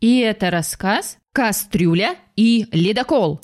И 0.00 0.20
это 0.20 0.50
рассказ 0.50 1.18
«Кастрюля 1.32 2.14
и 2.34 2.66
ледокол». 2.72 3.38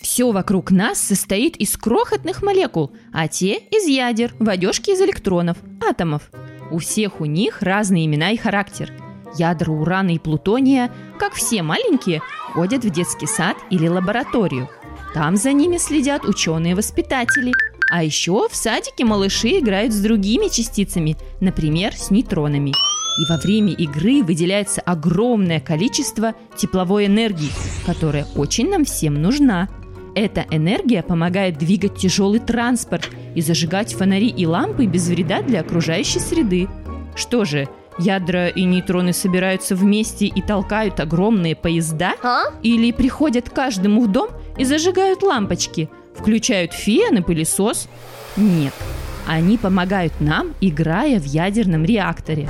Все 0.00 0.32
вокруг 0.32 0.70
нас 0.70 0.98
состоит 0.98 1.56
из 1.58 1.76
крохотных 1.76 2.42
молекул, 2.42 2.90
а 3.12 3.28
те 3.28 3.58
из 3.58 3.86
ядер, 3.86 4.34
водежки 4.38 4.92
из 4.92 5.00
электронов, 5.02 5.58
атомов. 5.86 6.30
У 6.70 6.78
всех 6.78 7.20
у 7.20 7.26
них 7.26 7.60
разные 7.60 8.06
имена 8.06 8.30
и 8.30 8.38
характер. 8.38 8.90
Ядра 9.36 9.70
урана 9.70 10.14
и 10.14 10.18
плутония, 10.18 10.90
как 11.18 11.34
все 11.34 11.62
маленькие, 11.62 12.22
ходят 12.54 12.82
в 12.82 12.90
детский 12.90 13.26
сад 13.26 13.58
или 13.68 13.88
лабораторию. 13.88 14.70
Там 15.12 15.36
за 15.36 15.52
ними 15.52 15.76
следят 15.76 16.24
ученые-воспитатели. 16.24 17.52
А 17.92 18.02
еще 18.02 18.48
в 18.48 18.56
садике 18.56 19.04
малыши 19.04 19.58
играют 19.58 19.92
с 19.92 20.00
другими 20.00 20.48
частицами, 20.48 21.16
например, 21.40 21.94
с 21.94 22.10
нейтронами. 22.10 22.72
И 23.20 23.26
во 23.26 23.36
время 23.36 23.72
игры 23.72 24.22
выделяется 24.22 24.80
огромное 24.80 25.60
количество 25.60 26.32
тепловой 26.56 27.04
энергии, 27.04 27.50
которая 27.84 28.26
очень 28.34 28.70
нам 28.70 28.86
всем 28.86 29.20
нужна. 29.20 29.68
Эта 30.14 30.46
энергия 30.50 31.02
помогает 31.02 31.58
двигать 31.58 31.96
тяжелый 31.96 32.40
транспорт 32.40 33.10
и 33.34 33.42
зажигать 33.42 33.92
фонари 33.92 34.28
и 34.28 34.46
лампы 34.46 34.86
без 34.86 35.06
вреда 35.08 35.42
для 35.42 35.60
окружающей 35.60 36.18
среды. 36.18 36.66
Что 37.14 37.44
же, 37.44 37.68
ядра 37.98 38.48
и 38.48 38.64
нейтроны 38.64 39.12
собираются 39.12 39.76
вместе 39.76 40.24
и 40.24 40.40
толкают 40.40 40.98
огромные 40.98 41.54
поезда? 41.54 42.14
А? 42.22 42.44
Или 42.62 42.90
приходят 42.90 43.50
каждому 43.50 44.00
в 44.00 44.10
дом 44.10 44.30
и 44.56 44.64
зажигают 44.64 45.22
лампочки, 45.22 45.90
включают 46.14 46.72
фен 46.72 47.18
и 47.18 47.20
пылесос? 47.20 47.86
Нет. 48.38 48.72
Они 49.30 49.58
помогают 49.58 50.20
нам, 50.20 50.56
играя 50.60 51.20
в 51.20 51.24
ядерном 51.24 51.84
реакторе. 51.84 52.48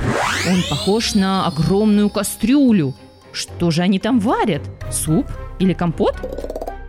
Он 0.49 0.63
похож 0.67 1.13
на 1.13 1.45
огромную 1.45 2.09
кастрюлю. 2.09 2.95
Что 3.31 3.69
же 3.69 3.83
они 3.83 3.99
там 3.99 4.19
варят? 4.19 4.63
Суп 4.91 5.27
или 5.59 5.73
компот? 5.73 6.15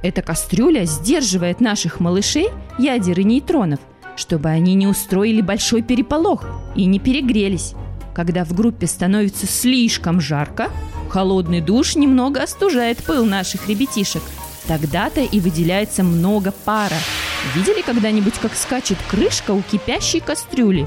Эта 0.03 0.23
кастрюля 0.23 0.87
сдерживает 0.87 1.61
наших 1.61 2.01
малышей, 2.01 2.48
ядер 2.79 3.20
и 3.20 3.25
нейтронов, 3.25 3.81
чтобы 4.17 4.48
они 4.48 4.73
не 4.73 4.87
устроили 4.87 5.43
большой 5.43 5.83
переполох 5.83 6.47
и 6.75 6.87
не 6.87 6.98
перегрелись. 6.98 7.75
Когда 8.15 8.47
в 8.47 8.55
группе 8.55 8.87
становится 8.87 9.47
слишком 9.47 10.23
жарко, 10.23 10.70
холодный 11.11 11.61
душ 11.61 11.97
немного 11.97 12.43
остужает 12.43 12.97
пыл 13.05 13.27
наших 13.27 13.69
ребятишек. 13.69 14.23
Тогда-то 14.67 15.20
и 15.20 15.39
выделяется 15.39 16.03
много 16.03 16.51
пара. 16.65 16.97
Видели 17.55 17.83
когда-нибудь, 17.83 18.35
как 18.35 18.55
скачет 18.55 18.98
крышка 19.11 19.51
у 19.51 19.62
кипящей 19.62 20.21
кастрюли? 20.21 20.87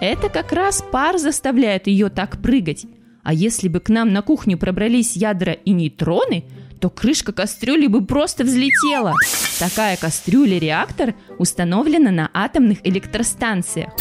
Это 0.00 0.30
как 0.30 0.50
раз 0.50 0.82
пар 0.90 1.18
заставляет 1.18 1.86
ее 1.86 2.08
так 2.08 2.40
прыгать. 2.40 2.86
А 3.22 3.34
если 3.34 3.68
бы 3.68 3.80
к 3.80 3.90
нам 3.90 4.12
на 4.12 4.22
кухню 4.22 4.56
пробрались 4.56 5.14
ядра 5.14 5.52
и 5.52 5.72
нейтроны, 5.72 6.44
то 6.80 6.88
крышка 6.88 7.32
кастрюли 7.32 7.86
бы 7.86 8.04
просто 8.04 8.44
взлетела. 8.44 9.14
Такая 9.58 9.98
кастрюля-реактор 9.98 11.14
установлена 11.38 12.10
на 12.10 12.30
атомных 12.32 12.78
электростанциях. 12.82 13.92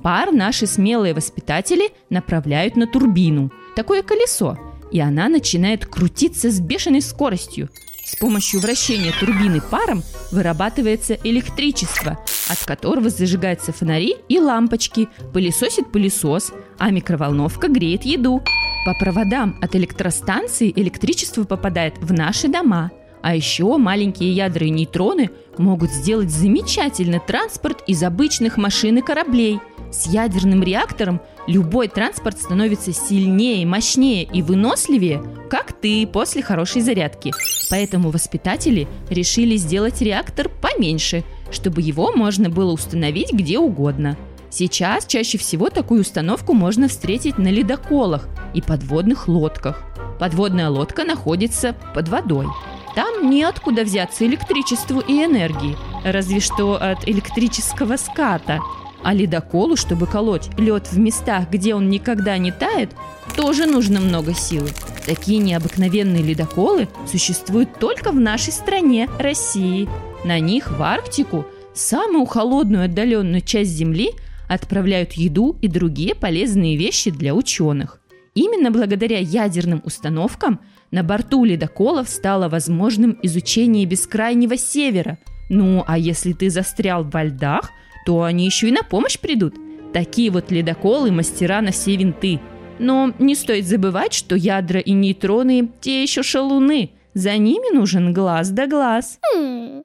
Пар 0.00 0.30
наши 0.30 0.68
смелые 0.68 1.12
воспитатели 1.12 1.90
направляют 2.08 2.76
на 2.76 2.86
турбину, 2.86 3.52
такое 3.74 4.04
колесо, 4.04 4.56
и 4.90 5.00
она 5.00 5.28
начинает 5.28 5.86
крутиться 5.86 6.50
с 6.50 6.60
бешеной 6.60 7.02
скоростью. 7.02 7.68
С 8.04 8.16
помощью 8.16 8.60
вращения 8.60 9.12
турбины 9.20 9.60
паром 9.60 10.02
вырабатывается 10.32 11.18
электричество, 11.24 12.18
от 12.48 12.58
которого 12.64 13.10
зажигаются 13.10 13.70
фонари 13.72 14.16
и 14.30 14.38
лампочки, 14.38 15.08
пылесосит 15.34 15.92
пылесос, 15.92 16.52
а 16.78 16.90
микроволновка 16.90 17.68
греет 17.68 18.04
еду. 18.04 18.42
По 18.86 18.94
проводам 18.94 19.58
от 19.60 19.76
электростанции 19.76 20.72
электричество 20.74 21.44
попадает 21.44 21.98
в 21.98 22.14
наши 22.14 22.48
дома. 22.48 22.90
А 23.20 23.34
еще 23.34 23.76
маленькие 23.76 24.32
ядра 24.32 24.66
и 24.66 24.70
нейтроны 24.70 25.30
могут 25.58 25.90
сделать 25.90 26.30
замечательный 26.30 27.20
транспорт 27.20 27.82
из 27.86 28.02
обычных 28.02 28.56
машин 28.56 28.96
и 28.98 29.02
кораблей. 29.02 29.60
С 29.92 30.06
ядерным 30.06 30.62
реактором 30.62 31.20
любой 31.48 31.88
транспорт 31.88 32.38
становится 32.38 32.92
сильнее, 32.92 33.66
мощнее 33.66 34.22
и 34.22 34.42
выносливее, 34.42 35.22
как 35.50 35.72
ты 35.72 36.06
после 36.06 36.42
хорошей 36.42 36.82
зарядки. 36.82 37.32
Поэтому 37.70 38.10
воспитатели 38.10 38.86
решили 39.10 39.56
сделать 39.56 40.00
реактор 40.02 40.48
поменьше, 40.48 41.24
чтобы 41.50 41.80
его 41.80 42.12
можно 42.12 42.50
было 42.50 42.72
установить 42.72 43.32
где 43.32 43.58
угодно. 43.58 44.16
Сейчас 44.50 45.06
чаще 45.06 45.38
всего 45.38 45.70
такую 45.70 46.02
установку 46.02 46.52
можно 46.52 46.88
встретить 46.88 47.38
на 47.38 47.48
ледоколах 47.48 48.28
и 48.54 48.62
подводных 48.62 49.26
лодках. 49.28 49.82
Подводная 50.20 50.68
лодка 50.68 51.04
находится 51.04 51.74
под 51.94 52.08
водой. 52.08 52.46
Там 52.94 53.30
неоткуда 53.30 53.84
взяться 53.84 54.26
электричеству 54.26 55.00
и 55.00 55.24
энергии, 55.24 55.76
разве 56.04 56.40
что 56.40 56.74
от 56.74 57.08
электрического 57.08 57.96
ската. 57.96 58.60
А 59.02 59.14
ледоколу, 59.14 59.76
чтобы 59.76 60.06
колоть 60.06 60.50
лед 60.58 60.88
в 60.90 60.98
местах, 60.98 61.50
где 61.50 61.74
он 61.74 61.88
никогда 61.88 62.36
не 62.38 62.50
тает, 62.50 62.90
тоже 63.36 63.66
нужно 63.66 64.00
много 64.00 64.34
силы. 64.34 64.68
Такие 65.06 65.38
необыкновенные 65.38 66.22
ледоколы 66.22 66.88
существуют 67.06 67.78
только 67.78 68.10
в 68.10 68.20
нашей 68.20 68.52
стране, 68.52 69.08
России. 69.18 69.88
На 70.24 70.40
них 70.40 70.70
в 70.70 70.82
Арктику, 70.82 71.46
самую 71.74 72.26
холодную 72.26 72.84
отдаленную 72.84 73.40
часть 73.40 73.70
Земли, 73.70 74.10
отправляют 74.48 75.12
еду 75.12 75.56
и 75.62 75.68
другие 75.68 76.14
полезные 76.14 76.76
вещи 76.76 77.10
для 77.10 77.34
ученых. 77.34 78.00
Именно 78.34 78.70
благодаря 78.70 79.18
ядерным 79.18 79.82
установкам 79.84 80.60
на 80.90 81.02
борту 81.02 81.44
ледоколов 81.44 82.08
стало 82.08 82.48
возможным 82.48 83.18
изучение 83.22 83.84
бескрайнего 83.84 84.56
севера. 84.56 85.18
Ну, 85.50 85.84
а 85.86 85.98
если 85.98 86.32
ты 86.32 86.50
застрял 86.50 87.04
во 87.04 87.24
льдах, 87.24 87.70
то 88.08 88.22
они 88.22 88.46
еще 88.46 88.68
и 88.68 88.72
на 88.72 88.82
помощь 88.82 89.18
придут. 89.18 89.54
Такие 89.92 90.30
вот 90.30 90.50
ледоколы 90.50 91.12
мастера 91.12 91.60
на 91.60 91.72
все 91.72 91.94
винты. 91.94 92.40
Но 92.78 93.12
не 93.18 93.34
стоит 93.34 93.66
забывать, 93.66 94.14
что 94.14 94.34
ядра 94.34 94.80
и 94.80 94.92
нейтроны– 94.92 95.68
те 95.82 96.02
еще 96.04 96.22
шалуны. 96.22 96.92
За 97.12 97.36
ними 97.36 97.70
нужен 97.74 98.14
глаз 98.14 98.48
да 98.48 98.66
глаз. 98.66 99.18
М, 99.36 99.82